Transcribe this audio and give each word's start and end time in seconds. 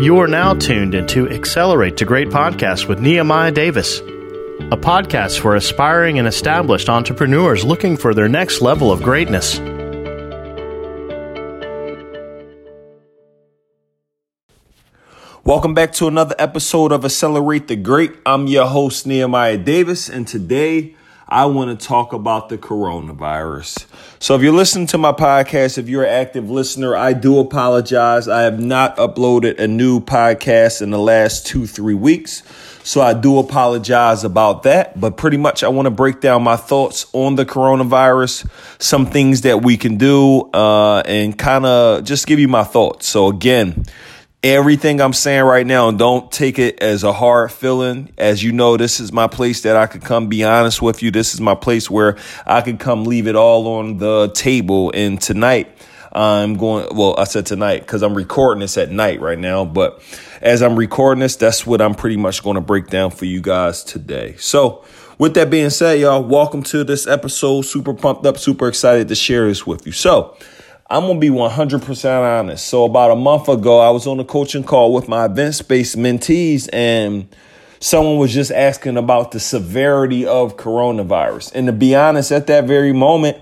You 0.00 0.18
are 0.20 0.26
now 0.26 0.54
tuned 0.54 0.94
into 0.94 1.28
Accelerate 1.28 1.98
to 1.98 2.06
Great 2.06 2.28
Podcast 2.28 2.88
with 2.88 3.00
Nehemiah 3.00 3.52
Davis, 3.52 3.98
a 3.98 4.78
podcast 4.78 5.40
for 5.40 5.56
aspiring 5.56 6.18
and 6.18 6.26
established 6.26 6.88
entrepreneurs 6.88 7.64
looking 7.64 7.98
for 7.98 8.14
their 8.14 8.26
next 8.26 8.62
level 8.62 8.90
of 8.90 9.02
greatness. 9.02 9.58
Welcome 15.44 15.74
back 15.74 15.92
to 15.92 16.08
another 16.08 16.34
episode 16.38 16.92
of 16.92 17.04
Accelerate 17.04 17.68
to 17.68 17.76
Great. 17.76 18.12
I'm 18.24 18.46
your 18.46 18.68
host, 18.68 19.06
Nehemiah 19.06 19.58
Davis, 19.58 20.08
and 20.08 20.26
today 20.26 20.96
I 21.30 21.46
want 21.46 21.78
to 21.78 21.86
talk 21.86 22.12
about 22.12 22.48
the 22.48 22.58
coronavirus. 22.58 23.86
So, 24.18 24.34
if 24.34 24.42
you're 24.42 24.52
listening 24.52 24.88
to 24.88 24.98
my 24.98 25.12
podcast, 25.12 25.78
if 25.78 25.88
you're 25.88 26.02
an 26.02 26.10
active 26.10 26.50
listener, 26.50 26.96
I 26.96 27.12
do 27.12 27.38
apologize. 27.38 28.26
I 28.26 28.42
have 28.42 28.58
not 28.58 28.96
uploaded 28.96 29.60
a 29.60 29.68
new 29.68 30.00
podcast 30.00 30.82
in 30.82 30.90
the 30.90 30.98
last 30.98 31.46
two, 31.46 31.68
three 31.68 31.94
weeks. 31.94 32.42
So, 32.82 33.00
I 33.00 33.14
do 33.14 33.38
apologize 33.38 34.24
about 34.24 34.64
that. 34.64 34.98
But 34.98 35.16
pretty 35.16 35.36
much, 35.36 35.62
I 35.62 35.68
want 35.68 35.86
to 35.86 35.90
break 35.90 36.20
down 36.20 36.42
my 36.42 36.56
thoughts 36.56 37.06
on 37.12 37.36
the 37.36 37.46
coronavirus, 37.46 38.50
some 38.82 39.06
things 39.06 39.42
that 39.42 39.62
we 39.62 39.76
can 39.76 39.98
do, 39.98 40.50
uh, 40.52 41.02
and 41.06 41.38
kind 41.38 41.64
of 41.64 42.02
just 42.02 42.26
give 42.26 42.40
you 42.40 42.48
my 42.48 42.64
thoughts. 42.64 43.06
So, 43.06 43.28
again, 43.28 43.84
everything 44.42 45.00
I'm 45.00 45.12
saying 45.12 45.44
right 45.44 45.66
now, 45.66 45.90
don't 45.90 46.30
take 46.32 46.58
it 46.58 46.82
as 46.82 47.04
a 47.04 47.12
hard 47.12 47.52
feeling. 47.52 48.12
As 48.16 48.42
you 48.42 48.52
know, 48.52 48.76
this 48.76 49.00
is 49.00 49.12
my 49.12 49.26
place 49.26 49.62
that 49.62 49.76
I 49.76 49.86
could 49.86 50.02
come 50.02 50.28
be 50.28 50.44
honest 50.44 50.80
with 50.80 51.02
you. 51.02 51.10
This 51.10 51.34
is 51.34 51.40
my 51.40 51.54
place 51.54 51.90
where 51.90 52.16
I 52.46 52.62
could 52.62 52.78
come 52.78 53.04
leave 53.04 53.26
it 53.26 53.36
all 53.36 53.66
on 53.78 53.98
the 53.98 54.30
table. 54.34 54.92
And 54.94 55.20
tonight, 55.20 55.68
I'm 56.12 56.56
going, 56.56 56.94
well, 56.96 57.14
I 57.18 57.24
said 57.24 57.46
tonight 57.46 57.80
because 57.80 58.02
I'm 58.02 58.14
recording 58.14 58.60
this 58.60 58.78
at 58.78 58.90
night 58.90 59.20
right 59.20 59.38
now. 59.38 59.64
But 59.64 60.02
as 60.40 60.62
I'm 60.62 60.76
recording 60.76 61.20
this, 61.20 61.36
that's 61.36 61.66
what 61.66 61.82
I'm 61.82 61.94
pretty 61.94 62.16
much 62.16 62.42
going 62.42 62.54
to 62.54 62.62
break 62.62 62.88
down 62.88 63.10
for 63.10 63.26
you 63.26 63.40
guys 63.40 63.84
today. 63.84 64.36
So, 64.38 64.84
with 65.18 65.34
that 65.34 65.50
being 65.50 65.68
said, 65.68 66.00
y'all, 66.00 66.24
welcome 66.24 66.62
to 66.62 66.82
this 66.82 67.06
episode. 67.06 67.62
Super 67.62 67.92
pumped 67.92 68.24
up, 68.24 68.38
super 68.38 68.68
excited 68.68 69.08
to 69.08 69.14
share 69.14 69.48
this 69.48 69.66
with 69.66 69.84
you. 69.84 69.92
So, 69.92 70.34
I'm 70.90 71.06
gonna 71.06 71.20
be 71.20 71.30
100% 71.30 72.20
honest. 72.20 72.66
So 72.66 72.84
about 72.84 73.12
a 73.12 73.16
month 73.16 73.48
ago, 73.48 73.78
I 73.78 73.90
was 73.90 74.08
on 74.08 74.18
a 74.18 74.24
coaching 74.24 74.64
call 74.64 74.92
with 74.92 75.06
my 75.06 75.26
event 75.26 75.54
space 75.54 75.94
mentees, 75.94 76.68
and 76.72 77.28
someone 77.78 78.18
was 78.18 78.34
just 78.34 78.50
asking 78.50 78.96
about 78.96 79.30
the 79.30 79.38
severity 79.38 80.26
of 80.26 80.56
coronavirus. 80.56 81.52
And 81.54 81.68
to 81.68 81.72
be 81.72 81.94
honest, 81.94 82.32
at 82.32 82.48
that 82.48 82.64
very 82.64 82.92
moment, 82.92 83.38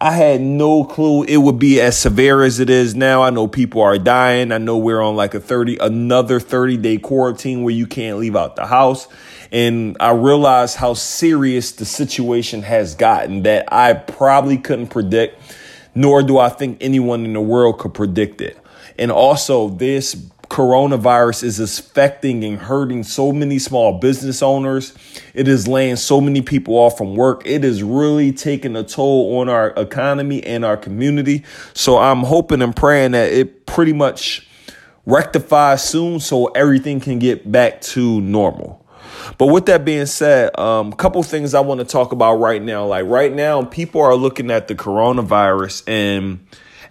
I 0.00 0.12
had 0.12 0.40
no 0.40 0.84
clue 0.84 1.24
it 1.24 1.38
would 1.38 1.58
be 1.58 1.80
as 1.80 1.98
severe 1.98 2.44
as 2.44 2.60
it 2.60 2.70
is 2.70 2.94
now. 2.94 3.20
I 3.20 3.30
know 3.30 3.48
people 3.48 3.82
are 3.82 3.98
dying. 3.98 4.52
I 4.52 4.58
know 4.58 4.76
we're 4.76 5.00
on 5.00 5.16
like 5.16 5.34
a 5.34 5.40
30, 5.40 5.78
another 5.78 6.38
30 6.38 6.76
day 6.76 6.98
quarantine 6.98 7.64
where 7.64 7.74
you 7.74 7.88
can't 7.88 8.18
leave 8.18 8.36
out 8.36 8.54
the 8.54 8.66
house. 8.66 9.08
And 9.50 9.96
I 9.98 10.12
realized 10.12 10.76
how 10.76 10.94
serious 10.94 11.72
the 11.72 11.84
situation 11.84 12.62
has 12.62 12.94
gotten 12.94 13.42
that 13.42 13.72
I 13.72 13.94
probably 13.94 14.58
couldn't 14.58 14.88
predict 14.88 15.40
nor 15.96 16.22
do 16.22 16.38
I 16.38 16.50
think 16.50 16.78
anyone 16.80 17.24
in 17.24 17.32
the 17.32 17.40
world 17.40 17.78
could 17.78 17.94
predict 17.94 18.40
it. 18.40 18.56
And 18.98 19.10
also, 19.10 19.70
this 19.70 20.14
coronavirus 20.48 21.42
is 21.42 21.58
affecting 21.58 22.44
and 22.44 22.58
hurting 22.58 23.02
so 23.02 23.32
many 23.32 23.58
small 23.58 23.98
business 23.98 24.42
owners. 24.42 24.94
It 25.34 25.48
is 25.48 25.66
laying 25.66 25.96
so 25.96 26.20
many 26.20 26.40
people 26.40 26.74
off 26.74 26.96
from 26.96 27.16
work. 27.16 27.42
It 27.44 27.64
is 27.64 27.82
really 27.82 28.30
taking 28.30 28.76
a 28.76 28.84
toll 28.84 29.38
on 29.38 29.48
our 29.48 29.70
economy 29.70 30.44
and 30.44 30.64
our 30.64 30.76
community. 30.76 31.44
So 31.74 31.98
I'm 31.98 32.20
hoping 32.20 32.62
and 32.62 32.76
praying 32.76 33.12
that 33.12 33.32
it 33.32 33.66
pretty 33.66 33.92
much 33.92 34.46
rectifies 35.04 35.82
soon 35.82 36.20
so 36.20 36.46
everything 36.48 37.00
can 37.00 37.18
get 37.18 37.50
back 37.50 37.80
to 37.80 38.20
normal. 38.20 38.85
But 39.38 39.46
with 39.46 39.66
that 39.66 39.84
being 39.84 40.06
said, 40.06 40.50
a 40.54 40.60
um, 40.60 40.92
couple 40.92 41.22
things 41.22 41.54
I 41.54 41.60
want 41.60 41.80
to 41.80 41.86
talk 41.86 42.12
about 42.12 42.36
right 42.36 42.62
now. 42.62 42.86
Like 42.86 43.06
right 43.06 43.32
now, 43.32 43.62
people 43.64 44.00
are 44.00 44.14
looking 44.14 44.50
at 44.50 44.68
the 44.68 44.74
coronavirus 44.74 45.82
and 45.88 46.46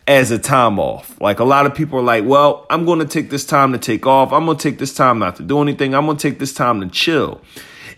as 0.07 0.31
a 0.31 0.38
time 0.38 0.79
off. 0.79 1.19
Like 1.19 1.40
a 1.40 1.44
lot 1.44 1.66
of 1.66 1.74
people 1.74 2.00
are 2.00 2.03
like, 2.03 2.25
well, 2.25 2.66
I'm 2.69 2.85
going 2.85 3.00
to 3.00 3.06
take 3.06 3.29
this 3.29 3.45
time 3.45 3.72
to 3.74 3.78
take 3.78 4.06
off. 4.06 4.31
I'm 4.31 4.45
going 4.45 4.57
to 4.57 4.69
take 4.69 4.78
this 4.78 4.94
time 4.94 5.19
not 5.19 5.38
to 5.38 5.44
do 5.44 5.62
anything. 5.62 5.95
I'm 5.95 6.06
going 6.06 6.18
to 6.18 6.29
take 6.29 6.40
this 6.40 6.53
time 6.53 6.81
to 6.81 6.88
chill. 6.88 7.41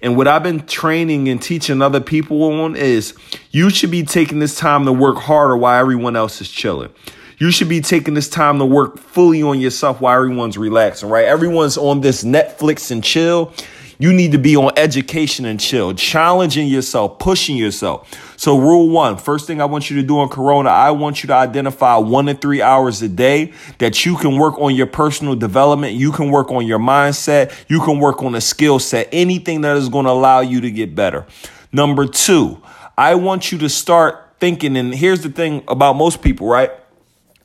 And 0.01 0.15
what 0.15 0.27
I've 0.27 0.43
been 0.43 0.65
training 0.65 1.27
and 1.27 1.41
teaching 1.41 1.81
other 1.81 1.99
people 1.99 2.43
on 2.43 2.75
is 2.75 3.15
you 3.51 3.69
should 3.69 3.91
be 3.91 4.03
taking 4.03 4.39
this 4.39 4.55
time 4.55 4.85
to 4.85 4.93
work 4.93 5.17
harder 5.17 5.57
while 5.57 5.79
everyone 5.79 6.15
else 6.15 6.39
is 6.39 6.49
chilling. 6.49 6.93
You 7.39 7.51
should 7.51 7.69
be 7.69 7.81
taking 7.81 8.13
this 8.13 8.29
time 8.29 8.57
to 8.59 8.65
work 8.65 8.97
fully 8.97 9.43
on 9.43 9.59
yourself 9.59 10.01
while 10.01 10.15
everyone's 10.15 10.57
relaxing, 10.57 11.09
right? 11.09 11.25
Everyone's 11.25 11.77
on 11.77 12.01
this 12.01 12.23
Netflix 12.23 12.89
and 12.89 13.03
chill. 13.03 13.53
You 13.99 14.13
need 14.13 14.31
to 14.33 14.37
be 14.37 14.55
on 14.55 14.71
education 14.77 15.45
and 15.45 15.59
chill, 15.59 15.93
challenging 15.93 16.67
yourself, 16.67 17.17
pushing 17.17 17.57
yourself. 17.57 18.07
So, 18.37 18.57
rule 18.57 18.89
one 18.89 19.17
first 19.17 19.47
thing 19.47 19.59
I 19.59 19.65
want 19.65 19.89
you 19.89 19.99
to 19.99 20.07
do 20.07 20.19
on 20.19 20.29
Corona, 20.29 20.69
I 20.69 20.91
want 20.91 21.23
you 21.23 21.27
to 21.27 21.33
identify 21.33 21.97
one 21.97 22.27
to 22.27 22.35
three 22.35 22.61
hours 22.61 23.01
a 23.01 23.09
day 23.09 23.53
that 23.79 24.05
you 24.05 24.15
can 24.15 24.37
work 24.37 24.59
on 24.59 24.75
your 24.75 24.85
personal 24.85 25.35
development. 25.35 25.93
You 25.93 26.11
can 26.11 26.29
work 26.29 26.51
on 26.51 26.67
your 26.67 26.79
mindset. 26.79 27.51
You 27.67 27.81
can 27.81 27.99
work 27.99 28.21
on 28.21 28.35
a 28.35 28.41
skill 28.41 28.77
set, 28.77 29.09
anything 29.11 29.61
that 29.61 29.77
is 29.77 29.89
going 29.89 30.05
to 30.05 30.11
allow 30.11 30.41
you 30.41 30.61
to 30.61 30.69
get 30.69 30.93
better. 30.93 31.25
Number 31.71 32.05
two, 32.05 32.61
I 32.97 33.15
want 33.15 33.51
you 33.51 33.57
to 33.59 33.69
start 33.69 34.27
thinking, 34.39 34.77
and 34.77 34.93
here's 34.93 35.21
the 35.21 35.29
thing 35.29 35.63
about 35.67 35.93
most 35.93 36.21
people, 36.21 36.47
right? 36.47 36.71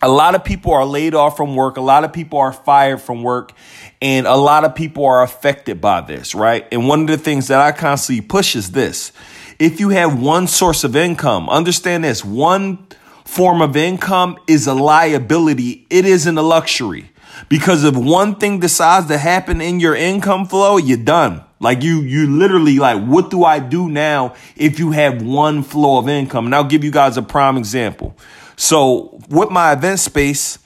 A 0.02 0.08
lot 0.08 0.34
of 0.34 0.44
people 0.44 0.72
are 0.72 0.84
laid 0.84 1.14
off 1.14 1.36
from 1.36 1.54
work. 1.54 1.76
A 1.76 1.80
lot 1.80 2.02
of 2.02 2.12
people 2.12 2.40
are 2.40 2.52
fired 2.52 3.00
from 3.00 3.22
work. 3.22 3.52
And 4.00 4.26
a 4.26 4.34
lot 4.34 4.64
of 4.64 4.74
people 4.74 5.04
are 5.04 5.22
affected 5.22 5.80
by 5.80 6.00
this, 6.00 6.34
right? 6.34 6.66
And 6.72 6.88
one 6.88 7.02
of 7.02 7.06
the 7.06 7.16
things 7.16 7.46
that 7.48 7.60
I 7.60 7.70
constantly 7.70 8.26
push 8.26 8.56
is 8.56 8.72
this. 8.72 9.12
If 9.60 9.78
you 9.78 9.90
have 9.90 10.20
one 10.20 10.48
source 10.48 10.82
of 10.82 10.96
income, 10.96 11.48
understand 11.48 12.02
this 12.02 12.24
one 12.24 12.84
form 13.24 13.62
of 13.62 13.76
income 13.76 14.38
is 14.48 14.66
a 14.66 14.74
liability, 14.74 15.86
it 15.88 16.04
isn't 16.04 16.36
a 16.36 16.42
luxury. 16.42 17.10
Because 17.48 17.84
if 17.84 17.94
one 17.96 18.34
thing 18.34 18.58
decides 18.58 19.06
to 19.06 19.18
happen 19.18 19.60
in 19.60 19.78
your 19.78 19.94
income 19.94 20.46
flow, 20.46 20.78
you're 20.78 20.98
done. 20.98 21.44
Like 21.60 21.82
you, 21.82 22.00
you 22.00 22.26
literally 22.26 22.78
like, 22.78 23.02
what 23.04 23.30
do 23.30 23.44
I 23.44 23.60
do 23.60 23.88
now 23.88 24.34
if 24.56 24.80
you 24.80 24.90
have 24.90 25.22
one 25.22 25.62
flow 25.62 25.98
of 25.98 26.08
income? 26.08 26.46
And 26.46 26.54
I'll 26.54 26.64
give 26.64 26.82
you 26.82 26.90
guys 26.90 27.16
a 27.16 27.22
prime 27.22 27.56
example. 27.56 28.16
So 28.62 29.18
with 29.28 29.50
my 29.50 29.72
event 29.72 29.98
space 29.98 30.60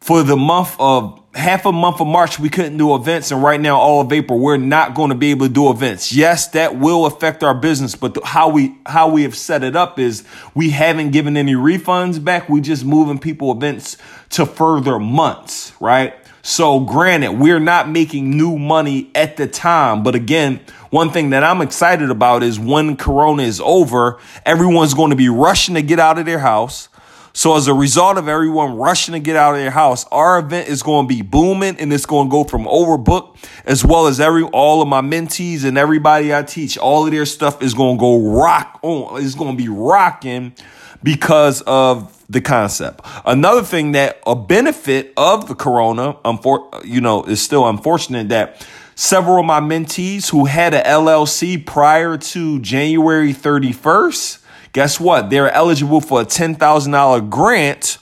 for 0.00 0.24
the 0.24 0.36
month 0.36 0.74
of 0.80 1.22
half 1.36 1.64
a 1.64 1.70
month 1.70 2.00
of 2.00 2.08
March, 2.08 2.40
we 2.40 2.48
couldn't 2.48 2.78
do 2.78 2.96
events. 2.96 3.30
And 3.30 3.40
right 3.40 3.60
now, 3.60 3.78
all 3.78 4.00
of 4.00 4.12
April, 4.12 4.40
we're 4.40 4.56
not 4.56 4.96
going 4.96 5.10
to 5.10 5.14
be 5.14 5.30
able 5.30 5.46
to 5.46 5.52
do 5.52 5.70
events. 5.70 6.12
Yes, 6.12 6.48
that 6.48 6.80
will 6.80 7.06
affect 7.06 7.44
our 7.44 7.54
business, 7.54 7.94
but 7.94 8.18
how 8.24 8.48
we, 8.48 8.76
how 8.86 9.08
we 9.08 9.22
have 9.22 9.36
set 9.36 9.62
it 9.62 9.76
up 9.76 10.00
is 10.00 10.24
we 10.56 10.70
haven't 10.70 11.12
given 11.12 11.36
any 11.36 11.54
refunds 11.54 12.22
back. 12.22 12.48
We 12.48 12.60
just 12.60 12.84
moving 12.84 13.20
people 13.20 13.52
events 13.52 13.98
to 14.30 14.44
further 14.44 14.98
months, 14.98 15.74
right? 15.78 16.12
So 16.42 16.80
granted, 16.80 17.34
we're 17.34 17.60
not 17.60 17.88
making 17.88 18.36
new 18.36 18.58
money 18.58 19.12
at 19.14 19.36
the 19.36 19.46
time. 19.46 20.02
But 20.02 20.16
again, 20.16 20.58
one 20.90 21.10
thing 21.10 21.30
that 21.30 21.44
I'm 21.44 21.60
excited 21.60 22.10
about 22.10 22.42
is 22.42 22.58
when 22.58 22.96
Corona 22.96 23.44
is 23.44 23.60
over, 23.60 24.18
everyone's 24.44 24.94
going 24.94 25.10
to 25.10 25.16
be 25.16 25.28
rushing 25.28 25.76
to 25.76 25.82
get 25.82 26.00
out 26.00 26.18
of 26.18 26.26
their 26.26 26.40
house 26.40 26.88
so 27.36 27.54
as 27.54 27.68
a 27.68 27.74
result 27.74 28.16
of 28.16 28.28
everyone 28.28 28.76
rushing 28.76 29.12
to 29.12 29.20
get 29.20 29.36
out 29.36 29.52
of 29.52 29.60
their 29.60 29.70
house, 29.70 30.06
our 30.06 30.38
event 30.38 30.68
is 30.68 30.82
going 30.82 31.06
to 31.06 31.14
be 31.14 31.20
booming 31.20 31.78
and 31.78 31.92
it's 31.92 32.06
going 32.06 32.28
to 32.28 32.30
go 32.30 32.44
from 32.44 32.64
overbooked 32.64 33.36
as 33.66 33.84
well 33.84 34.06
as 34.06 34.20
every 34.20 34.42
all 34.44 34.80
of 34.80 34.88
my 34.88 35.02
mentees 35.02 35.62
and 35.62 35.76
everybody 35.76 36.34
I 36.34 36.44
teach. 36.44 36.78
All 36.78 37.04
of 37.04 37.12
their 37.12 37.26
stuff 37.26 37.62
is 37.62 37.74
going 37.74 37.98
to 37.98 38.00
go 38.00 38.40
rock 38.40 38.78
on. 38.80 39.22
It's 39.22 39.34
going 39.34 39.54
to 39.54 39.62
be 39.62 39.68
rocking 39.68 40.54
because 41.02 41.60
of 41.66 42.24
the 42.26 42.40
concept. 42.40 43.04
Another 43.26 43.62
thing 43.62 43.92
that 43.92 44.18
a 44.26 44.34
benefit 44.34 45.12
of 45.18 45.46
the 45.46 45.54
corona, 45.54 46.14
unfor- 46.24 46.86
you 46.86 47.02
know, 47.02 47.22
is 47.24 47.42
still 47.42 47.68
unfortunate 47.68 48.30
that 48.30 48.66
several 48.94 49.40
of 49.40 49.44
my 49.44 49.60
mentees 49.60 50.30
who 50.30 50.46
had 50.46 50.72
a 50.72 50.80
LLC 50.80 51.66
prior 51.66 52.16
to 52.16 52.60
January 52.60 53.34
31st 53.34 54.38
guess 54.76 55.00
what? 55.00 55.30
They're 55.30 55.50
eligible 55.50 56.02
for 56.02 56.20
a 56.20 56.26
$10,000 56.26 57.30
grant 57.30 57.96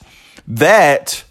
that 0.45 1.23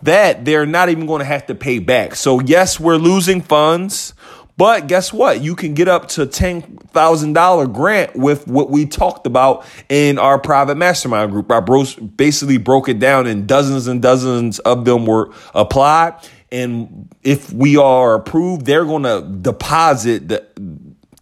that 0.00 0.44
they're 0.44 0.64
not 0.64 0.90
even 0.90 1.06
going 1.06 1.18
to 1.18 1.24
have 1.24 1.44
to 1.46 1.56
pay 1.56 1.80
back. 1.80 2.14
So 2.14 2.38
yes, 2.38 2.78
we're 2.78 2.94
losing 2.94 3.40
funds, 3.40 4.14
but 4.56 4.86
guess 4.86 5.12
what? 5.12 5.40
You 5.40 5.56
can 5.56 5.74
get 5.74 5.88
up 5.88 6.06
to 6.10 6.24
$10,000 6.24 7.74
grant 7.74 8.14
with 8.14 8.46
what 8.46 8.70
we 8.70 8.86
talked 8.86 9.26
about 9.26 9.66
in 9.88 10.20
our 10.20 10.38
private 10.38 10.76
mastermind 10.76 11.32
group. 11.32 11.50
I 11.50 11.58
bro- 11.58 11.82
basically 12.16 12.58
broke 12.58 12.88
it 12.88 13.00
down 13.00 13.26
and 13.26 13.48
dozens 13.48 13.88
and 13.88 14.00
dozens 14.00 14.60
of 14.60 14.84
them 14.84 15.04
were 15.04 15.32
applied. 15.52 16.14
And 16.52 17.12
if 17.24 17.52
we 17.52 17.76
are 17.76 18.14
approved, 18.14 18.66
they're 18.66 18.84
going 18.84 19.02
to 19.02 19.26
deposit 19.40 20.28
the 20.28 20.46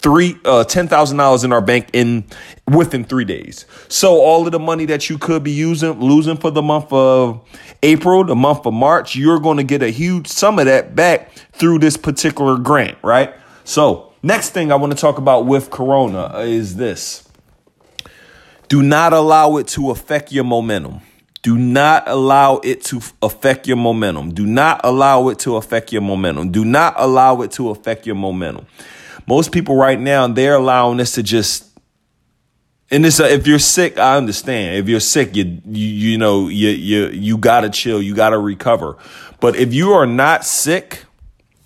three 0.04 0.36
uh 0.44 0.62
ten 0.64 0.86
thousand 0.86 1.16
dollars 1.16 1.44
in 1.44 1.52
our 1.52 1.62
bank 1.62 1.88
in 1.94 2.22
within 2.70 3.04
three 3.04 3.24
days. 3.24 3.64
So 3.88 4.20
all 4.20 4.44
of 4.44 4.52
the 4.52 4.58
money 4.58 4.84
that 4.84 5.08
you 5.08 5.16
could 5.16 5.42
be 5.42 5.50
using 5.50 5.98
losing 5.98 6.36
for 6.36 6.50
the 6.50 6.60
month 6.60 6.92
of 6.92 7.40
April, 7.82 8.22
the 8.22 8.36
month 8.36 8.66
of 8.66 8.74
March, 8.74 9.16
you're 9.16 9.40
going 9.40 9.56
to 9.56 9.64
get 9.64 9.82
a 9.82 9.88
huge 9.88 10.26
sum 10.26 10.58
of 10.58 10.66
that 10.66 10.94
back 10.94 11.32
through 11.52 11.78
this 11.78 11.96
particular 11.96 12.58
grant, 12.58 12.98
right? 13.02 13.34
So 13.64 14.12
next 14.22 14.50
thing 14.50 14.70
I 14.70 14.74
want 14.74 14.92
to 14.92 14.98
talk 14.98 15.16
about 15.16 15.46
with 15.46 15.70
Corona 15.70 16.38
is 16.40 16.76
this. 16.76 17.26
Do 18.68 18.82
not 18.82 19.14
allow 19.14 19.56
it 19.56 19.68
to 19.68 19.90
affect 19.90 20.32
your 20.32 20.44
momentum. 20.44 21.00
Do 21.40 21.56
not 21.56 22.04
allow 22.06 22.56
it 22.58 22.84
to 22.84 23.00
affect 23.22 23.66
your 23.66 23.78
momentum. 23.78 24.34
Do 24.34 24.44
not 24.44 24.82
allow 24.84 25.28
it 25.28 25.38
to 25.40 25.56
affect 25.56 25.92
your 25.92 26.02
momentum. 26.02 26.52
Do 26.52 26.62
not 26.62 26.94
allow 26.98 27.40
it 27.40 27.52
to 27.52 27.70
affect 27.70 28.06
your 28.06 28.16
momentum. 28.16 28.66
Most 29.26 29.52
people 29.52 29.76
right 29.76 29.98
now, 29.98 30.26
they're 30.28 30.54
allowing 30.54 30.98
this 30.98 31.12
to 31.12 31.22
just 31.22 31.74
and 32.90 33.04
it's 33.04 33.18
if 33.18 33.46
you're 33.46 33.58
sick, 33.58 33.98
I 33.98 34.16
understand. 34.16 34.76
If 34.76 34.88
you're 34.88 35.00
sick, 35.00 35.34
you 35.34 35.60
you, 35.66 35.86
you 35.86 36.18
know 36.18 36.48
you 36.48 36.68
you 36.68 37.08
you 37.08 37.38
gotta 37.38 37.70
chill, 37.70 38.00
you 38.02 38.14
gotta 38.14 38.38
recover. 38.38 38.96
But 39.40 39.56
if 39.56 39.74
you 39.74 39.94
are 39.94 40.06
not 40.06 40.44
sick, 40.44 41.04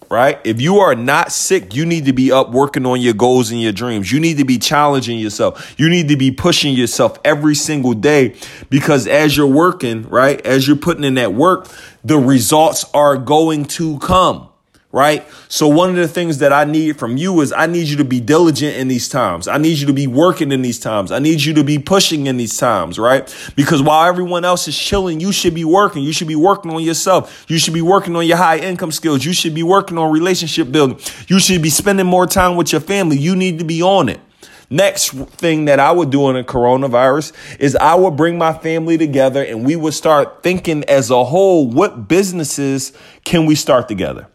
right? 0.08 0.40
If 0.44 0.60
you 0.60 0.78
are 0.78 0.94
not 0.94 1.32
sick, 1.32 1.74
you 1.74 1.84
need 1.84 2.06
to 2.06 2.12
be 2.12 2.32
up 2.32 2.50
working 2.50 2.86
on 2.86 3.00
your 3.00 3.14
goals 3.14 3.50
and 3.50 3.60
your 3.60 3.72
dreams. 3.72 4.10
You 4.10 4.20
need 4.20 4.38
to 4.38 4.44
be 4.44 4.58
challenging 4.58 5.18
yourself. 5.18 5.78
You 5.78 5.90
need 5.90 6.08
to 6.08 6.16
be 6.16 6.30
pushing 6.30 6.74
yourself 6.74 7.18
every 7.24 7.54
single 7.54 7.94
day 7.94 8.36
because 8.70 9.06
as 9.06 9.36
you're 9.36 9.46
working, 9.46 10.08
right? 10.08 10.40
As 10.46 10.66
you're 10.66 10.76
putting 10.76 11.04
in 11.04 11.14
that 11.14 11.34
work, 11.34 11.68
the 12.04 12.16
results 12.16 12.84
are 12.94 13.16
going 13.16 13.66
to 13.66 13.98
come 13.98 14.47
right? 14.90 15.26
So 15.48 15.68
one 15.68 15.90
of 15.90 15.96
the 15.96 16.08
things 16.08 16.38
that 16.38 16.52
I 16.52 16.64
need 16.64 16.98
from 16.98 17.16
you 17.16 17.40
is 17.42 17.52
I 17.52 17.66
need 17.66 17.88
you 17.88 17.96
to 17.98 18.04
be 18.04 18.20
diligent 18.20 18.76
in 18.76 18.88
these 18.88 19.08
times. 19.08 19.46
I 19.46 19.58
need 19.58 19.78
you 19.78 19.86
to 19.86 19.92
be 19.92 20.06
working 20.06 20.50
in 20.50 20.62
these 20.62 20.78
times. 20.78 21.12
I 21.12 21.18
need 21.18 21.42
you 21.42 21.52
to 21.54 21.64
be 21.64 21.78
pushing 21.78 22.26
in 22.26 22.38
these 22.38 22.56
times, 22.56 22.98
right? 22.98 23.34
Because 23.54 23.82
while 23.82 24.08
everyone 24.08 24.44
else 24.44 24.66
is 24.66 24.78
chilling, 24.78 25.20
you 25.20 25.30
should 25.30 25.54
be 25.54 25.64
working. 25.64 26.02
You 26.02 26.12
should 26.12 26.28
be 26.28 26.36
working 26.36 26.72
on 26.72 26.82
yourself. 26.82 27.44
You 27.48 27.58
should 27.58 27.74
be 27.74 27.82
working 27.82 28.16
on 28.16 28.26
your 28.26 28.38
high 28.38 28.58
income 28.58 28.92
skills. 28.92 29.24
You 29.24 29.34
should 29.34 29.54
be 29.54 29.62
working 29.62 29.98
on 29.98 30.10
relationship 30.10 30.72
building. 30.72 30.98
You 31.28 31.38
should 31.38 31.60
be 31.60 31.70
spending 31.70 32.06
more 32.06 32.26
time 32.26 32.56
with 32.56 32.72
your 32.72 32.80
family. 32.80 33.18
You 33.18 33.36
need 33.36 33.58
to 33.58 33.64
be 33.64 33.82
on 33.82 34.08
it. 34.08 34.20
Next 34.70 35.10
thing 35.12 35.64
that 35.64 35.80
I 35.80 35.92
would 35.92 36.10
do 36.10 36.28
in 36.28 36.36
a 36.36 36.44
coronavirus 36.44 37.32
is 37.58 37.74
I 37.74 37.94
would 37.94 38.16
bring 38.16 38.36
my 38.36 38.52
family 38.52 38.98
together 38.98 39.42
and 39.42 39.64
we 39.64 39.76
would 39.76 39.94
start 39.94 40.42
thinking 40.42 40.84
as 40.84 41.10
a 41.10 41.24
whole, 41.24 41.70
what 41.70 42.06
businesses 42.06 42.92
can 43.24 43.46
we 43.46 43.54
start 43.54 43.88
together? 43.88 44.28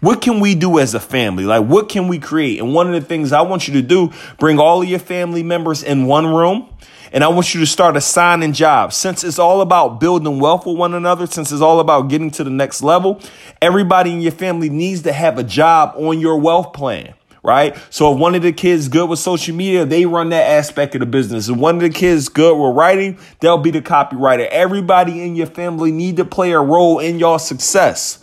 What 0.00 0.22
can 0.22 0.40
we 0.40 0.54
do 0.54 0.78
as 0.78 0.94
a 0.94 1.00
family? 1.00 1.44
Like, 1.44 1.66
what 1.66 1.90
can 1.90 2.08
we 2.08 2.18
create? 2.18 2.58
And 2.58 2.72
one 2.72 2.92
of 2.92 3.00
the 3.00 3.06
things 3.06 3.32
I 3.32 3.42
want 3.42 3.68
you 3.68 3.74
to 3.74 3.82
do, 3.82 4.10
bring 4.38 4.58
all 4.58 4.80
of 4.82 4.88
your 4.88 4.98
family 4.98 5.42
members 5.42 5.82
in 5.82 6.06
one 6.06 6.26
room. 6.26 6.68
And 7.12 7.22
I 7.22 7.28
want 7.28 7.54
you 7.54 7.60
to 7.60 7.66
start 7.66 7.96
assigning 7.96 8.52
jobs. 8.52 8.96
Since 8.96 9.24
it's 9.24 9.38
all 9.38 9.60
about 9.60 10.00
building 10.00 10.38
wealth 10.38 10.64
with 10.64 10.76
one 10.76 10.94
another, 10.94 11.26
since 11.26 11.52
it's 11.52 11.60
all 11.60 11.80
about 11.80 12.08
getting 12.08 12.30
to 12.32 12.44
the 12.44 12.50
next 12.50 12.82
level, 12.82 13.20
everybody 13.60 14.12
in 14.12 14.20
your 14.20 14.32
family 14.32 14.70
needs 14.70 15.02
to 15.02 15.12
have 15.12 15.36
a 15.36 15.42
job 15.42 15.94
on 15.96 16.18
your 16.18 16.38
wealth 16.38 16.72
plan 16.72 17.14
right? 17.42 17.74
So 17.88 18.12
if 18.12 18.18
one 18.18 18.34
of 18.34 18.42
the 18.42 18.52
kids 18.52 18.88
good 18.88 19.08
with 19.08 19.18
social 19.18 19.56
media, 19.56 19.86
they 19.86 20.04
run 20.04 20.28
that 20.28 20.50
aspect 20.50 20.94
of 20.94 21.00
the 21.00 21.06
business. 21.06 21.48
If 21.48 21.56
one 21.56 21.76
of 21.76 21.80
the 21.80 21.88
kids 21.88 22.28
good 22.28 22.54
with 22.54 22.76
writing, 22.76 23.18
they'll 23.40 23.56
be 23.56 23.70
the 23.70 23.80
copywriter. 23.80 24.46
Everybody 24.48 25.22
in 25.22 25.36
your 25.36 25.46
family 25.46 25.90
need 25.90 26.18
to 26.18 26.26
play 26.26 26.52
a 26.52 26.60
role 26.60 26.98
in 26.98 27.18
your 27.18 27.38
success 27.38 28.18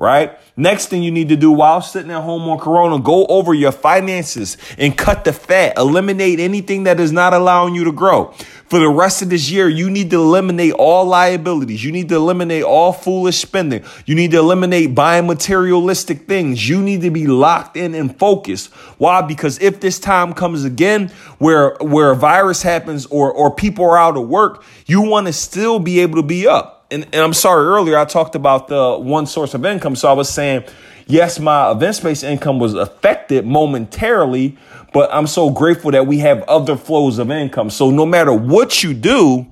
right? 0.00 0.38
Next 0.60 0.88
thing 0.88 1.02
you 1.02 1.10
need 1.10 1.30
to 1.30 1.36
do 1.36 1.50
while 1.50 1.80
sitting 1.80 2.10
at 2.10 2.20
home 2.20 2.46
on 2.50 2.58
Corona, 2.58 2.98
go 2.98 3.24
over 3.24 3.54
your 3.54 3.72
finances 3.72 4.58
and 4.76 4.94
cut 4.94 5.24
the 5.24 5.32
fat. 5.32 5.78
Eliminate 5.78 6.38
anything 6.38 6.82
that 6.82 7.00
is 7.00 7.12
not 7.12 7.32
allowing 7.32 7.74
you 7.74 7.84
to 7.84 7.92
grow. 7.92 8.34
For 8.66 8.78
the 8.78 8.90
rest 8.90 9.22
of 9.22 9.30
this 9.30 9.50
year, 9.50 9.70
you 9.70 9.88
need 9.88 10.10
to 10.10 10.16
eliminate 10.16 10.74
all 10.74 11.06
liabilities. 11.06 11.82
You 11.82 11.92
need 11.92 12.10
to 12.10 12.16
eliminate 12.16 12.62
all 12.62 12.92
foolish 12.92 13.38
spending. 13.38 13.82
You 14.04 14.14
need 14.14 14.32
to 14.32 14.36
eliminate 14.36 14.94
buying 14.94 15.26
materialistic 15.26 16.28
things. 16.28 16.68
You 16.68 16.82
need 16.82 17.00
to 17.00 17.10
be 17.10 17.26
locked 17.26 17.78
in 17.78 17.94
and 17.94 18.14
focused. 18.18 18.70
Why? 18.98 19.22
Because 19.22 19.58
if 19.62 19.80
this 19.80 19.98
time 19.98 20.34
comes 20.34 20.64
again 20.64 21.10
where, 21.38 21.74
where 21.80 22.10
a 22.10 22.16
virus 22.16 22.60
happens 22.60 23.06
or, 23.06 23.32
or 23.32 23.50
people 23.50 23.86
are 23.86 23.96
out 23.96 24.18
of 24.18 24.28
work, 24.28 24.62
you 24.84 25.00
want 25.00 25.26
to 25.26 25.32
still 25.32 25.78
be 25.78 26.00
able 26.00 26.16
to 26.16 26.22
be 26.22 26.46
up 26.46 26.79
and, 26.90 27.04
and 27.04 27.16
I'm 27.16 27.34
sorry, 27.34 27.66
earlier 27.66 27.96
I 27.96 28.04
talked 28.04 28.34
about 28.34 28.68
the 28.68 28.98
one 28.98 29.26
source 29.26 29.54
of 29.54 29.64
income. 29.64 29.96
So 29.96 30.08
I 30.08 30.12
was 30.12 30.28
saying, 30.28 30.64
yes, 31.06 31.38
my 31.38 31.70
event 31.70 32.02
based 32.02 32.24
income 32.24 32.58
was 32.58 32.74
affected 32.74 33.46
momentarily, 33.46 34.56
but 34.92 35.12
I'm 35.12 35.26
so 35.26 35.50
grateful 35.50 35.90
that 35.92 36.06
we 36.06 36.18
have 36.18 36.42
other 36.42 36.76
flows 36.76 37.18
of 37.18 37.30
income. 37.30 37.70
So 37.70 37.90
no 37.90 38.06
matter 38.06 38.32
what 38.32 38.82
you 38.82 38.94
do, 38.94 39.46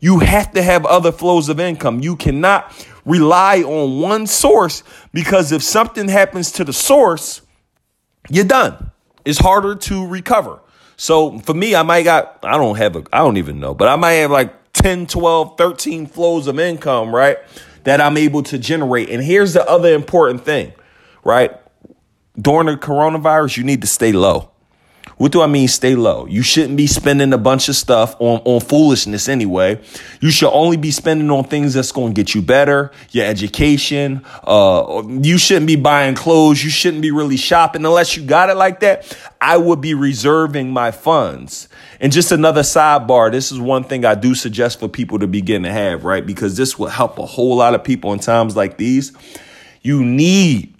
you 0.00 0.20
have 0.20 0.52
to 0.52 0.62
have 0.62 0.86
other 0.86 1.12
flows 1.12 1.48
of 1.48 1.60
income. 1.60 2.00
You 2.00 2.16
cannot 2.16 2.72
rely 3.04 3.62
on 3.62 4.00
one 4.00 4.26
source 4.26 4.82
because 5.12 5.52
if 5.52 5.62
something 5.62 6.08
happens 6.08 6.52
to 6.52 6.64
the 6.64 6.72
source, 6.72 7.42
you're 8.28 8.44
done. 8.44 8.90
It's 9.24 9.38
harder 9.38 9.74
to 9.74 10.06
recover. 10.06 10.60
So 10.96 11.38
for 11.40 11.54
me, 11.54 11.74
I 11.74 11.82
might 11.82 12.02
got, 12.02 12.38
I 12.42 12.56
don't 12.56 12.76
have 12.76 12.96
a, 12.96 13.04
I 13.12 13.18
don't 13.18 13.36
even 13.36 13.60
know, 13.60 13.74
but 13.74 13.88
I 13.88 13.96
might 13.96 14.12
have 14.12 14.30
like 14.30 14.54
10, 14.82 15.06
12, 15.06 15.58
13 15.58 16.06
flows 16.06 16.46
of 16.46 16.58
income, 16.58 17.14
right? 17.14 17.38
That 17.84 18.00
I'm 18.00 18.16
able 18.16 18.42
to 18.44 18.58
generate. 18.58 19.10
And 19.10 19.22
here's 19.22 19.52
the 19.52 19.68
other 19.68 19.94
important 19.94 20.44
thing, 20.44 20.72
right? 21.24 21.52
During 22.40 22.66
the 22.66 22.76
coronavirus, 22.76 23.58
you 23.58 23.64
need 23.64 23.82
to 23.82 23.86
stay 23.86 24.12
low. 24.12 24.50
What 25.20 25.32
do 25.32 25.42
I 25.42 25.46
mean 25.46 25.68
stay 25.68 25.96
low? 25.96 26.24
You 26.24 26.42
shouldn't 26.42 26.78
be 26.78 26.86
spending 26.86 27.34
a 27.34 27.36
bunch 27.36 27.68
of 27.68 27.76
stuff 27.76 28.16
on, 28.20 28.40
on 28.46 28.58
foolishness 28.62 29.28
anyway. 29.28 29.78
You 30.22 30.30
should 30.30 30.48
only 30.48 30.78
be 30.78 30.90
spending 30.90 31.30
on 31.30 31.44
things 31.44 31.74
that's 31.74 31.92
going 31.92 32.14
to 32.14 32.18
get 32.18 32.34
you 32.34 32.40
better, 32.40 32.90
your 33.10 33.26
education. 33.26 34.24
Uh, 34.42 35.02
you 35.06 35.36
shouldn't 35.36 35.66
be 35.66 35.76
buying 35.76 36.14
clothes. 36.14 36.64
You 36.64 36.70
shouldn't 36.70 37.02
be 37.02 37.10
really 37.10 37.36
shopping 37.36 37.84
unless 37.84 38.16
you 38.16 38.22
got 38.22 38.48
it 38.48 38.54
like 38.54 38.80
that. 38.80 39.14
I 39.42 39.58
would 39.58 39.82
be 39.82 39.92
reserving 39.92 40.70
my 40.70 40.90
funds. 40.90 41.68
And 42.00 42.12
just 42.12 42.32
another 42.32 42.62
sidebar, 42.62 43.30
this 43.30 43.52
is 43.52 43.60
one 43.60 43.84
thing 43.84 44.06
I 44.06 44.14
do 44.14 44.34
suggest 44.34 44.80
for 44.80 44.88
people 44.88 45.18
to 45.18 45.26
begin 45.26 45.64
to 45.64 45.70
have, 45.70 46.06
right? 46.06 46.24
Because 46.24 46.56
this 46.56 46.78
will 46.78 46.88
help 46.88 47.18
a 47.18 47.26
whole 47.26 47.56
lot 47.56 47.74
of 47.74 47.84
people 47.84 48.14
in 48.14 48.20
times 48.20 48.56
like 48.56 48.78
these. 48.78 49.12
You 49.82 50.02
need 50.02 50.79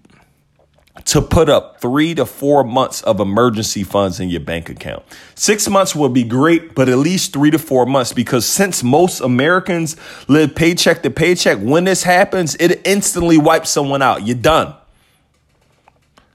to 1.11 1.21
put 1.21 1.49
up 1.49 1.81
three 1.81 2.15
to 2.15 2.25
four 2.25 2.63
months 2.63 3.03
of 3.03 3.19
emergency 3.19 3.83
funds 3.83 4.21
in 4.21 4.29
your 4.29 4.39
bank 4.39 4.71
account. 4.71 5.03
Six 5.35 5.69
months 5.69 5.93
will 5.93 6.09
be 6.09 6.23
great, 6.23 6.73
but 6.73 6.89
at 6.89 6.99
least 6.99 7.33
three 7.33 7.51
to 7.51 7.59
four 7.59 7.85
months 7.85 8.13
because 8.13 8.47
since 8.47 8.85
most 8.85 9.21
Americans 9.21 9.97
live 10.29 10.55
paycheck 10.55 11.03
to 11.03 11.11
paycheck, 11.11 11.59
when 11.59 11.83
this 11.83 12.05
happens, 12.05 12.55
it 12.61 12.81
instantly 12.87 13.39
wipes 13.39 13.71
someone 13.71 14.03
out. 14.03 14.25
You're 14.25 14.37
done. 14.37 14.73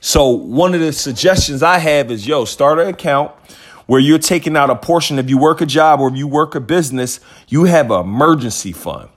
So, 0.02 0.32
one 0.32 0.74
of 0.74 0.82
the 0.82 0.92
suggestions 0.92 1.64
I 1.64 1.78
have 1.78 2.12
is 2.12 2.28
yo, 2.28 2.44
start 2.44 2.78
an 2.78 2.90
account 2.90 3.32
where 3.86 4.02
you're 4.02 4.20
taking 4.20 4.58
out 4.58 4.70
a 4.70 4.76
portion. 4.76 5.20
If 5.20 5.30
you 5.30 5.38
work 5.38 5.62
a 5.62 5.66
job 5.66 6.02
or 6.02 6.10
if 6.10 6.18
you 6.18 6.28
work 6.28 6.54
a 6.54 6.60
business, 6.60 7.22
you 7.48 7.64
have 7.64 7.92
an 7.92 8.02
emergency 8.02 8.74
fund. 8.74 9.08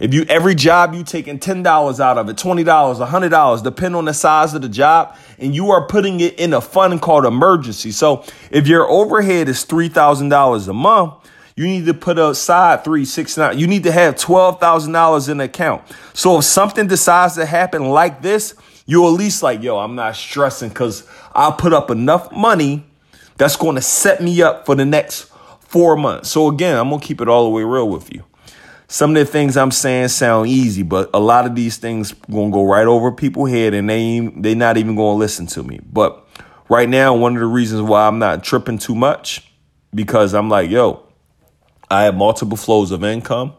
If 0.00 0.14
you 0.14 0.24
every 0.30 0.54
job 0.54 0.94
you 0.94 1.04
taking 1.04 1.38
ten 1.38 1.62
dollars 1.62 2.00
out 2.00 2.16
of 2.16 2.28
it, 2.30 2.38
twenty 2.38 2.64
dollars, 2.64 2.98
hundred 2.98 3.28
dollars, 3.28 3.60
depending 3.60 3.96
on 3.96 4.06
the 4.06 4.14
size 4.14 4.54
of 4.54 4.62
the 4.62 4.68
job, 4.68 5.14
and 5.38 5.54
you 5.54 5.70
are 5.70 5.86
putting 5.86 6.20
it 6.20 6.40
in 6.40 6.54
a 6.54 6.60
fund 6.60 7.02
called 7.02 7.26
emergency. 7.26 7.90
So 7.90 8.24
if 8.50 8.66
your 8.66 8.88
overhead 8.88 9.48
is 9.48 9.64
three 9.64 9.88
thousand 9.88 10.30
dollars 10.30 10.68
a 10.68 10.72
month, 10.72 11.14
you 11.54 11.66
need 11.66 11.84
to 11.84 11.92
put 11.92 12.18
aside 12.18 12.82
three, 12.82 13.04
six, 13.04 13.36
nine. 13.36 13.58
You 13.58 13.66
need 13.66 13.84
to 13.84 13.92
have 13.92 14.16
twelve 14.16 14.58
thousand 14.58 14.92
dollars 14.92 15.28
in 15.28 15.38
account. 15.38 15.82
So 16.14 16.38
if 16.38 16.44
something 16.44 16.86
decides 16.86 17.34
to 17.34 17.44
happen 17.44 17.90
like 17.90 18.22
this, 18.22 18.54
you're 18.86 19.06
at 19.06 19.12
least 19.12 19.42
like, 19.42 19.62
yo, 19.62 19.78
I'm 19.78 19.94
not 19.94 20.16
stressing 20.16 20.70
because 20.70 21.06
I'll 21.34 21.52
put 21.52 21.74
up 21.74 21.90
enough 21.90 22.32
money 22.32 22.86
that's 23.36 23.56
going 23.56 23.76
to 23.76 23.82
set 23.82 24.22
me 24.22 24.40
up 24.40 24.64
for 24.64 24.74
the 24.74 24.86
next 24.86 25.30
four 25.60 25.94
months. 25.96 26.30
So 26.30 26.48
again, 26.48 26.76
I'm 26.78 26.88
gonna 26.88 27.02
keep 27.02 27.20
it 27.20 27.28
all 27.28 27.44
the 27.44 27.50
way 27.50 27.64
real 27.64 27.88
with 27.88 28.12
you. 28.12 28.24
Some 28.92 29.10
of 29.10 29.24
the 29.24 29.24
things 29.24 29.56
I'm 29.56 29.70
saying 29.70 30.08
sound 30.08 30.48
easy, 30.48 30.82
but 30.82 31.10
a 31.14 31.20
lot 31.20 31.46
of 31.46 31.54
these 31.54 31.76
things 31.76 32.10
gonna 32.28 32.50
go 32.50 32.64
right 32.64 32.88
over 32.88 33.12
people's 33.12 33.50
head, 33.50 33.72
and 33.72 33.88
they 33.88 34.18
they 34.18 34.56
not 34.56 34.78
even 34.78 34.96
gonna 34.96 35.16
listen 35.16 35.46
to 35.46 35.62
me. 35.62 35.78
But 35.92 36.26
right 36.68 36.88
now, 36.88 37.14
one 37.14 37.36
of 37.36 37.40
the 37.40 37.46
reasons 37.46 37.82
why 37.82 38.08
I'm 38.08 38.18
not 38.18 38.42
tripping 38.42 38.78
too 38.78 38.96
much 38.96 39.48
because 39.94 40.34
I'm 40.34 40.48
like, 40.48 40.70
yo, 40.70 41.04
I 41.88 42.02
have 42.02 42.16
multiple 42.16 42.56
flows 42.56 42.90
of 42.90 43.04
income, 43.04 43.52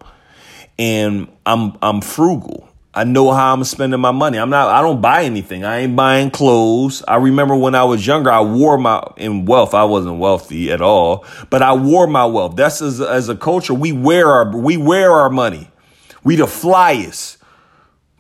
and 0.78 1.30
I'm 1.46 1.78
I'm 1.82 2.02
frugal. 2.02 2.68
I 2.94 3.06
know 3.06 3.32
how 3.32 3.54
I'm 3.54 3.64
spending 3.64 4.02
my 4.02 4.12
money. 4.12 4.38
I'm 4.38 4.50
not, 4.50 4.68
I 4.68 4.82
don't 4.82 5.00
buy 5.00 5.24
anything. 5.24 5.64
I 5.64 5.80
ain't 5.80 5.96
buying 5.96 6.30
clothes. 6.30 7.02
I 7.08 7.16
remember 7.16 7.56
when 7.56 7.74
I 7.74 7.86
was 7.86 8.06
younger, 8.06 8.30
I 8.30 8.42
wore 8.42 8.78
my, 8.78 9.02
in 9.16 9.46
wealth, 9.46 9.74
I 9.74 9.86
wasn't 9.86 10.20
wealthy 10.20 10.72
at 10.74 10.82
all, 10.82 11.26
but 11.50 11.62
I 11.62 11.74
wore 11.74 12.06
my 12.08 12.26
wealth. 12.26 12.58
That's 12.58 12.82
as, 12.82 13.00
as 13.00 13.30
a 13.30 13.36
culture, 13.36 13.74
we 13.74 13.94
wear 13.94 14.28
our, 14.28 14.56
we 14.56 14.76
wear 14.76 15.12
our 15.12 15.30
money. 15.30 15.70
We 16.24 16.36
the 16.36 16.46
flyest. 16.46 17.38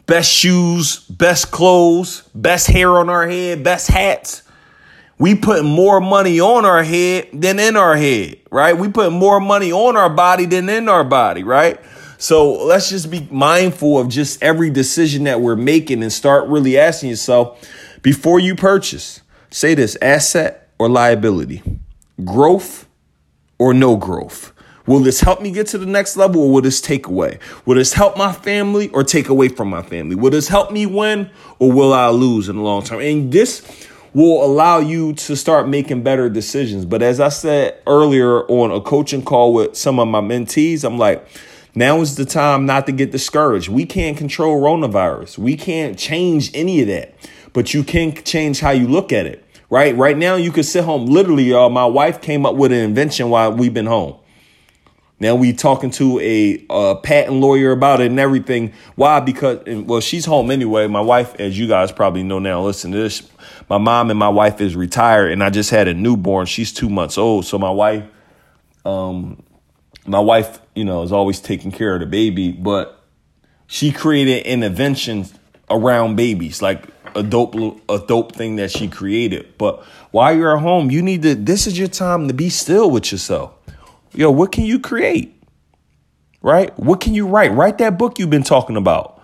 Best 0.05 0.31
shoes, 0.31 0.99
best 1.07 1.51
clothes, 1.51 2.23
best 2.33 2.67
hair 2.67 2.97
on 2.97 3.09
our 3.09 3.27
head, 3.27 3.63
best 3.63 3.87
hats. 3.87 4.43
We 5.17 5.35
put 5.35 5.63
more 5.63 6.01
money 6.01 6.39
on 6.39 6.65
our 6.65 6.83
head 6.83 7.29
than 7.31 7.59
in 7.59 7.77
our 7.77 7.95
head, 7.95 8.37
right? 8.49 8.75
We 8.75 8.89
put 8.89 9.11
more 9.11 9.39
money 9.39 9.71
on 9.71 9.95
our 9.95 10.09
body 10.09 10.45
than 10.45 10.67
in 10.67 10.89
our 10.89 11.03
body, 11.03 11.43
right? 11.43 11.79
So 12.21 12.51
let's 12.51 12.91
just 12.91 13.09
be 13.09 13.27
mindful 13.31 13.97
of 13.97 14.07
just 14.07 14.43
every 14.43 14.69
decision 14.69 15.23
that 15.23 15.41
we're 15.41 15.55
making 15.55 16.03
and 16.03 16.13
start 16.13 16.47
really 16.47 16.77
asking 16.77 17.09
yourself 17.09 17.67
before 18.03 18.39
you 18.39 18.53
purchase, 18.53 19.21
say 19.49 19.73
this 19.73 19.97
asset 20.03 20.69
or 20.77 20.87
liability, 20.87 21.63
growth 22.23 22.87
or 23.57 23.73
no 23.73 23.95
growth. 23.97 24.53
Will 24.85 24.99
this 24.99 25.21
help 25.21 25.41
me 25.41 25.49
get 25.49 25.65
to 25.69 25.79
the 25.79 25.87
next 25.87 26.15
level 26.15 26.43
or 26.43 26.51
will 26.51 26.61
this 26.61 26.79
take 26.79 27.07
away? 27.07 27.39
Will 27.65 27.73
this 27.73 27.93
help 27.93 28.15
my 28.15 28.31
family 28.31 28.89
or 28.89 29.03
take 29.03 29.27
away 29.27 29.47
from 29.47 29.71
my 29.71 29.81
family? 29.81 30.15
Will 30.15 30.29
this 30.29 30.47
help 30.47 30.71
me 30.71 30.85
win 30.85 31.27
or 31.57 31.71
will 31.71 31.91
I 31.91 32.09
lose 32.09 32.49
in 32.49 32.57
the 32.57 32.61
long 32.61 32.83
term? 32.83 32.99
And 32.99 33.31
this 33.31 33.87
will 34.13 34.45
allow 34.45 34.77
you 34.77 35.13
to 35.13 35.35
start 35.35 35.67
making 35.67 36.03
better 36.03 36.29
decisions. 36.29 36.85
But 36.85 37.01
as 37.01 37.19
I 37.19 37.29
said 37.29 37.81
earlier 37.87 38.41
on 38.41 38.69
a 38.69 38.79
coaching 38.79 39.23
call 39.23 39.55
with 39.55 39.75
some 39.75 39.99
of 39.99 40.07
my 40.07 40.21
mentees, 40.21 40.83
I'm 40.83 40.99
like, 40.99 41.27
now 41.73 42.01
is 42.01 42.15
the 42.15 42.25
time 42.25 42.65
not 42.65 42.85
to 42.87 42.91
get 42.91 43.11
discouraged. 43.11 43.69
We 43.69 43.85
can't 43.85 44.17
control 44.17 44.61
coronavirus. 44.61 45.37
We 45.37 45.55
can't 45.55 45.97
change 45.97 46.51
any 46.53 46.81
of 46.81 46.87
that, 46.87 47.15
but 47.53 47.73
you 47.73 47.83
can 47.83 48.13
change 48.23 48.59
how 48.59 48.71
you 48.71 48.87
look 48.87 49.13
at 49.13 49.25
it, 49.25 49.43
right? 49.69 49.95
Right 49.95 50.17
now, 50.17 50.35
you 50.35 50.51
can 50.51 50.63
sit 50.63 50.83
home. 50.83 51.05
Literally, 51.05 51.45
y'all, 51.45 51.69
my 51.69 51.85
wife 51.85 52.21
came 52.21 52.45
up 52.45 52.55
with 52.55 52.71
an 52.71 52.79
invention 52.79 53.29
while 53.29 53.53
we've 53.53 53.73
been 53.73 53.85
home. 53.85 54.17
Now 55.21 55.35
we 55.35 55.53
talking 55.53 55.91
to 55.91 56.19
a, 56.19 56.65
a, 56.71 56.95
patent 56.95 57.37
lawyer 57.37 57.71
about 57.71 58.01
it 58.01 58.07
and 58.07 58.19
everything. 58.19 58.73
Why? 58.95 59.19
Because 59.19 59.59
well, 59.67 60.01
she's 60.01 60.25
home 60.25 60.49
anyway. 60.49 60.87
My 60.87 60.99
wife, 60.99 61.35
as 61.39 61.59
you 61.59 61.67
guys 61.67 61.91
probably 61.91 62.23
know 62.23 62.39
now, 62.39 62.63
listen 62.63 62.91
to 62.91 62.97
this. 62.97 63.29
My 63.69 63.77
mom 63.77 64.09
and 64.09 64.17
my 64.17 64.29
wife 64.29 64.59
is 64.59 64.75
retired, 64.75 65.31
and 65.31 65.43
I 65.43 65.51
just 65.51 65.69
had 65.69 65.87
a 65.87 65.93
newborn. 65.93 66.47
She's 66.47 66.73
two 66.73 66.89
months 66.89 67.19
old, 67.19 67.45
so 67.45 67.59
my 67.59 67.69
wife, 67.69 68.03
um, 68.83 69.43
my 70.05 70.19
wife, 70.19 70.59
you 70.75 70.85
know, 70.85 71.03
is 71.03 71.11
always 71.11 71.39
taking 71.39 71.71
care 71.71 71.93
of 71.93 71.99
the 71.99 72.05
baby. 72.05 72.51
But 72.51 73.01
she 73.67 73.91
created 73.91 74.45
an 74.45 74.63
invention 74.63 75.25
around 75.69 76.15
babies, 76.15 76.61
like 76.61 76.85
a 77.15 77.23
dope, 77.23 77.55
a 77.89 77.99
dope 77.99 78.35
thing 78.35 78.57
that 78.57 78.71
she 78.71 78.87
created. 78.87 79.57
But 79.57 79.83
while 80.11 80.35
you're 80.35 80.55
at 80.55 80.61
home, 80.61 80.91
you 80.91 81.01
need 81.01 81.21
to. 81.23 81.35
This 81.35 81.67
is 81.67 81.77
your 81.77 81.87
time 81.87 82.27
to 82.27 82.33
be 82.33 82.49
still 82.49 82.89
with 82.89 83.11
yourself 83.11 83.53
yo, 84.13 84.31
what 84.31 84.51
can 84.51 84.65
you 84.65 84.79
create? 84.79 85.35
Right? 86.41 86.77
What 86.79 87.01
can 87.01 87.13
you 87.13 87.27
write? 87.27 87.51
Write 87.51 87.77
that 87.79 87.97
book 87.97 88.17
you've 88.17 88.29
been 88.29 88.43
talking 88.43 88.75
about, 88.75 89.21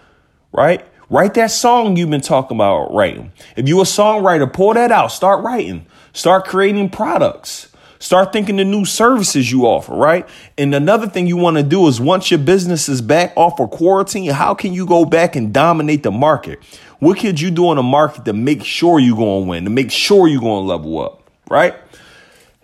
right? 0.51 0.85
Write 1.09 1.33
that 1.35 1.51
song 1.51 1.97
you've 1.97 2.09
been 2.09 2.21
talking 2.21 2.57
about 2.57 2.93
writing. 2.93 3.31
If 3.55 3.67
you're 3.67 3.81
a 3.81 3.85
songwriter, 3.85 4.51
pull 4.51 4.73
that 4.73 4.91
out. 4.91 5.11
Start 5.11 5.43
writing. 5.43 5.85
Start 6.13 6.45
creating 6.45 6.89
products. 6.89 7.69
Start 7.99 8.31
thinking 8.31 8.57
the 8.57 8.65
new 8.65 8.85
services 8.85 9.51
you 9.51 9.65
offer, 9.65 9.93
right? 9.93 10.27
And 10.57 10.73
another 10.75 11.07
thing 11.07 11.27
you 11.27 11.37
want 11.37 11.57
to 11.57 11.63
do 11.63 11.87
is 11.87 11.99
once 11.99 12.29
your 12.29 12.39
business 12.39 12.87
is 12.87 13.01
back 13.01 13.33
off 13.35 13.59
of 13.59 13.71
quarantine, 13.71 14.29
how 14.31 14.53
can 14.53 14.73
you 14.73 14.85
go 14.85 15.05
back 15.05 15.35
and 15.35 15.53
dominate 15.53 16.03
the 16.03 16.11
market? 16.11 16.59
What 16.99 17.19
could 17.19 17.39
you 17.39 17.51
do 17.51 17.71
in 17.71 17.77
the 17.77 17.83
market 17.83 18.25
to 18.25 18.33
make 18.33 18.63
sure 18.63 18.99
you're 18.99 19.17
going 19.17 19.43
to 19.43 19.49
win, 19.49 19.63
to 19.63 19.69
make 19.69 19.91
sure 19.91 20.27
you're 20.27 20.41
going 20.41 20.63
to 20.63 20.67
level 20.67 20.99
up, 20.99 21.29
right? 21.49 21.75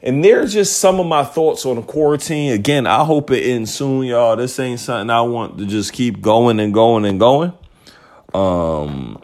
And 0.03 0.23
there's 0.23 0.53
just 0.53 0.79
some 0.79 0.99
of 0.99 1.05
my 1.05 1.23
thoughts 1.23 1.65
on 1.65 1.77
the 1.77 1.81
quarantine. 1.81 2.51
Again, 2.51 2.85
I 2.85 3.05
hope 3.05 3.31
it 3.31 3.41
ends 3.43 3.73
soon, 3.73 4.05
y'all. 4.05 4.35
This 4.35 4.59
ain't 4.59 4.81
something 4.81 5.09
I 5.09 5.21
want 5.21 5.57
to 5.59 5.65
just 5.65 5.93
keep 5.93 6.19
going 6.21 6.59
and 6.59 6.73
going 6.73 7.05
and 7.05 7.19
going. 7.19 7.53
Um, 8.33 9.21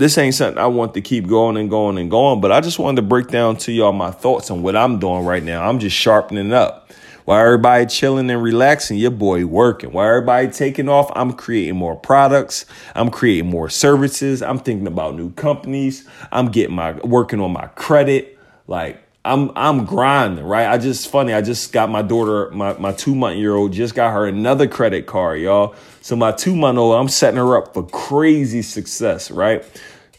this 0.00 0.16
ain't 0.16 0.34
something 0.34 0.58
I 0.58 0.66
want 0.66 0.94
to 0.94 1.02
keep 1.02 1.26
going 1.26 1.58
and 1.58 1.68
going 1.68 1.98
and 1.98 2.10
going, 2.10 2.40
but 2.40 2.50
I 2.50 2.62
just 2.62 2.78
wanted 2.78 2.96
to 2.96 3.06
break 3.06 3.28
down 3.28 3.56
to 3.58 3.72
y'all 3.72 3.92
my 3.92 4.10
thoughts 4.10 4.50
on 4.50 4.62
what 4.62 4.74
I'm 4.74 4.98
doing 4.98 5.26
right 5.26 5.42
now. 5.42 5.68
I'm 5.68 5.78
just 5.78 5.94
sharpening 5.94 6.54
up. 6.54 6.90
While 7.26 7.44
everybody 7.44 7.84
chilling 7.84 8.30
and 8.30 8.42
relaxing, 8.42 8.96
your 8.96 9.10
boy 9.10 9.44
working. 9.44 9.92
While 9.92 10.08
everybody 10.08 10.48
taking 10.48 10.88
off, 10.88 11.12
I'm 11.14 11.34
creating 11.34 11.76
more 11.76 11.96
products. 11.96 12.64
I'm 12.94 13.10
creating 13.10 13.50
more 13.50 13.68
services. 13.68 14.40
I'm 14.40 14.58
thinking 14.58 14.86
about 14.86 15.16
new 15.16 15.32
companies. 15.32 16.08
I'm 16.32 16.50
getting 16.50 16.74
my 16.74 16.92
working 17.04 17.40
on 17.40 17.52
my 17.52 17.66
credit. 17.66 18.38
Like 18.66 19.02
I'm 19.24 19.50
I'm 19.54 19.84
grinding, 19.84 20.44
right? 20.44 20.66
I 20.66 20.78
just 20.78 21.08
funny. 21.08 21.34
I 21.34 21.42
just 21.42 21.72
got 21.72 21.90
my 21.90 22.00
daughter, 22.00 22.50
my, 22.52 22.72
my 22.78 22.92
two 22.92 23.14
month 23.14 23.36
year 23.36 23.54
old, 23.54 23.72
just 23.72 23.94
got 23.94 24.12
her 24.12 24.26
another 24.26 24.66
credit 24.66 25.06
card, 25.06 25.40
y'all. 25.40 25.74
So 26.00 26.16
my 26.16 26.32
two 26.32 26.56
month 26.56 26.78
old, 26.78 26.98
I'm 26.98 27.08
setting 27.08 27.36
her 27.36 27.58
up 27.58 27.74
for 27.74 27.86
crazy 27.86 28.62
success, 28.62 29.30
right? 29.30 29.62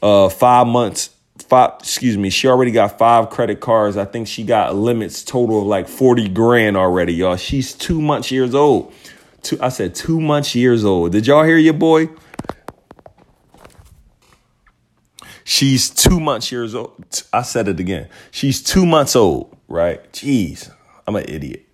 Uh, 0.03 0.29
five 0.29 0.67
months, 0.67 1.09
five. 1.49 1.73
Excuse 1.79 2.15
me. 2.15 2.29
She 2.29 2.47
already 2.47 2.71
got 2.71 2.99
five 2.99 3.31
credit 3.31 3.59
cards. 3.59 3.97
I 3.97 4.05
think 4.05 4.27
she 4.27 4.43
got 4.43 4.75
limits 4.75 5.23
total 5.23 5.61
of 5.61 5.65
like 5.65 5.87
forty 5.87 6.29
grand 6.29 6.77
already, 6.77 7.13
y'all. 7.13 7.37
She's 7.37 7.73
two 7.73 8.01
months 8.01 8.29
years 8.29 8.53
old. 8.53 8.93
Two, 9.41 9.57
I 9.59 9.69
said 9.69 9.95
two 9.95 10.21
months 10.21 10.53
years 10.53 10.85
old. 10.85 11.11
Did 11.11 11.25
y'all 11.25 11.43
hear 11.43 11.57
your 11.57 11.73
boy? 11.73 12.09
She's 15.51 15.89
two 15.89 16.21
months 16.21 16.49
years 16.49 16.73
old. 16.73 16.93
I 17.33 17.41
said 17.41 17.67
it 17.67 17.77
again. 17.77 18.07
She's 18.31 18.63
two 18.63 18.85
months 18.85 19.17
old, 19.17 19.57
right? 19.67 20.01
Jeez, 20.13 20.71
I'm 21.05 21.17
an 21.17 21.25
idiot. 21.27 21.67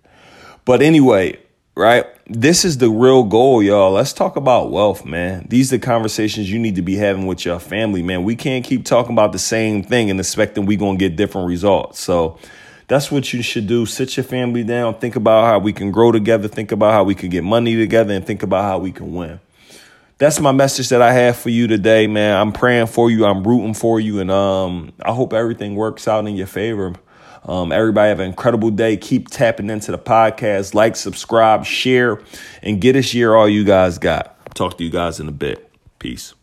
But 0.64 0.82
anyway, 0.82 1.38
right? 1.76 2.04
This 2.26 2.64
is 2.64 2.78
the 2.78 2.90
real 2.90 3.22
goal, 3.22 3.62
y'all. 3.62 3.92
Let's 3.92 4.12
talk 4.12 4.34
about 4.34 4.72
wealth, 4.72 5.04
man. 5.04 5.46
These 5.48 5.72
are 5.72 5.76
the 5.76 5.86
conversations 5.86 6.50
you 6.50 6.58
need 6.58 6.74
to 6.74 6.82
be 6.82 6.96
having 6.96 7.28
with 7.28 7.44
your 7.44 7.60
family, 7.60 8.02
man. 8.02 8.24
We 8.24 8.34
can't 8.34 8.64
keep 8.64 8.84
talking 8.84 9.12
about 9.12 9.30
the 9.30 9.38
same 9.38 9.84
thing 9.84 10.10
and 10.10 10.18
expecting 10.18 10.66
we're 10.66 10.76
going 10.76 10.98
to 10.98 11.08
get 11.08 11.14
different 11.14 11.46
results. 11.46 12.00
So 12.00 12.36
that's 12.88 13.12
what 13.12 13.32
you 13.32 13.42
should 13.42 13.68
do. 13.68 13.86
Sit 13.86 14.16
your 14.16 14.24
family 14.24 14.64
down. 14.64 14.98
Think 14.98 15.14
about 15.14 15.44
how 15.44 15.60
we 15.60 15.72
can 15.72 15.92
grow 15.92 16.10
together. 16.10 16.48
Think 16.48 16.72
about 16.72 16.94
how 16.94 17.04
we 17.04 17.14
can 17.14 17.30
get 17.30 17.44
money 17.44 17.76
together 17.76 18.12
and 18.12 18.26
think 18.26 18.42
about 18.42 18.64
how 18.64 18.78
we 18.80 18.90
can 18.90 19.14
win 19.14 19.38
that's 20.18 20.40
my 20.40 20.52
message 20.52 20.88
that 20.88 21.00
I 21.00 21.12
have 21.12 21.36
for 21.36 21.48
you 21.48 21.66
today, 21.68 22.06
man. 22.06 22.36
I'm 22.36 22.52
praying 22.52 22.88
for 22.88 23.10
you. 23.10 23.24
I'm 23.24 23.46
rooting 23.46 23.74
for 23.74 24.00
you. 24.00 24.20
And 24.20 24.30
um, 24.30 24.92
I 25.02 25.12
hope 25.12 25.32
everything 25.32 25.76
works 25.76 26.08
out 26.08 26.26
in 26.26 26.36
your 26.36 26.48
favor. 26.48 26.94
Um, 27.44 27.72
everybody 27.72 28.08
have 28.08 28.20
an 28.20 28.26
incredible 28.26 28.70
day. 28.70 28.96
Keep 28.96 29.28
tapping 29.28 29.70
into 29.70 29.92
the 29.92 29.98
podcast. 29.98 30.74
Like, 30.74 30.96
subscribe, 30.96 31.64
share, 31.64 32.20
and 32.62 32.80
get 32.80 32.96
us 32.96 33.14
year 33.14 33.34
all 33.34 33.48
you 33.48 33.64
guys 33.64 33.98
got. 33.98 34.54
Talk 34.54 34.76
to 34.78 34.84
you 34.84 34.90
guys 34.90 35.20
in 35.20 35.28
a 35.28 35.32
bit. 35.32 35.70
Peace. 35.98 36.34